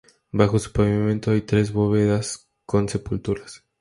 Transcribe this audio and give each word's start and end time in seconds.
Bajo 0.31 0.57
su 0.57 0.71
pavimento 0.71 1.29
hay 1.29 1.43
tres 1.43 1.71
bóvedas 1.71 2.49
con 2.65 2.89
sepulturas. 2.89 3.65